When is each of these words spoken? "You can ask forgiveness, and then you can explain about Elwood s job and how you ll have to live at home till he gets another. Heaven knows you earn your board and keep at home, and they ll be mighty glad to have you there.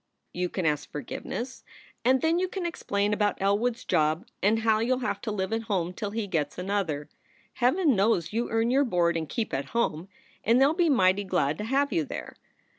"You 0.33 0.49
can 0.49 0.65
ask 0.65 0.89
forgiveness, 0.89 1.63
and 2.03 2.21
then 2.23 2.39
you 2.39 2.47
can 2.47 2.65
explain 2.65 3.13
about 3.13 3.39
Elwood 3.39 3.75
s 3.75 3.83
job 3.83 4.25
and 4.41 4.61
how 4.61 4.79
you 4.79 4.95
ll 4.95 5.01
have 5.01 5.21
to 5.21 5.31
live 5.31 5.53
at 5.53 5.65
home 5.69 5.93
till 5.93 6.09
he 6.09 6.25
gets 6.25 6.57
another. 6.57 7.07
Heaven 7.53 7.95
knows 7.95 8.33
you 8.33 8.49
earn 8.49 8.71
your 8.71 8.83
board 8.83 9.15
and 9.15 9.29
keep 9.29 9.53
at 9.53 9.65
home, 9.77 10.09
and 10.43 10.59
they 10.59 10.65
ll 10.65 10.73
be 10.73 10.89
mighty 10.89 11.23
glad 11.23 11.59
to 11.59 11.65
have 11.65 11.93
you 11.93 12.03
there. 12.03 12.35